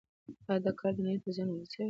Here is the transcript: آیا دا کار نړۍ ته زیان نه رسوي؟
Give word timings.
آیا 0.49 0.59
دا 0.65 0.71
کار 0.79 0.93
نړۍ 1.03 1.17
ته 1.23 1.29
زیان 1.35 1.47
نه 1.51 1.55
رسوي؟ 1.59 1.79